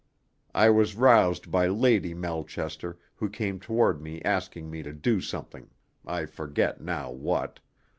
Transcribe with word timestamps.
I 0.55 0.71
was 0.71 0.95
roused 0.95 1.51
by 1.51 1.67
Lady 1.67 2.15
Melchester, 2.15 2.97
who 3.13 3.29
came 3.29 3.59
toward 3.59 4.01
me 4.01 4.19
asking 4.23 4.71
me 4.71 4.81
to 4.81 4.93
do 4.93 5.21
something, 5.21 5.69
I 6.03 6.25
forget 6.25 6.81
now 6.81 7.11
what. 7.11 7.59